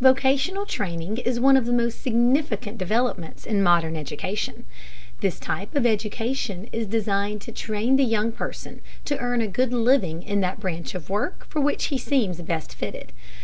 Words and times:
Vocational 0.00 0.66
training 0.66 1.18
is 1.18 1.40
one 1.40 1.56
of 1.56 1.66
the 1.66 1.72
most 1.72 2.00
significant 2.00 2.78
developments 2.78 3.44
in 3.44 3.60
modern 3.60 3.96
education. 3.96 4.64
This 5.20 5.40
type 5.40 5.74
of 5.74 5.84
education 5.84 6.68
is 6.72 6.86
designed 6.86 7.40
to 7.40 7.50
train 7.50 7.96
the 7.96 8.04
young 8.04 8.30
person 8.30 8.80
to 9.04 9.18
earn 9.18 9.40
a 9.40 9.48
good 9.48 9.72
living 9.72 10.22
in 10.22 10.40
that 10.42 10.60
branch 10.60 10.94
of 10.94 11.10
work 11.10 11.44
for 11.48 11.60
which 11.60 11.86
he 11.86 11.98
seems 11.98 12.40
best 12.42 12.72
fitted. 12.72 13.10